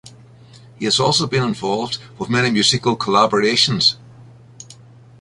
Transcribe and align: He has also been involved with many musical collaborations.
He 0.79 0.85
has 0.85 0.99
also 0.99 1.27
been 1.27 1.43
involved 1.43 1.99
with 2.17 2.27
many 2.27 2.49
musical 2.49 2.97
collaborations. 2.97 3.97